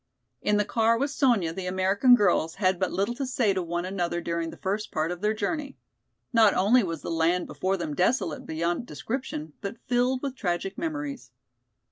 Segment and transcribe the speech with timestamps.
[0.41, 3.85] In the car with Sonya the American girls had but little to say to one
[3.85, 5.77] another during the first part of their journey.
[6.33, 11.29] Not only was the land before them desolate beyond description, but filled with tragic memories.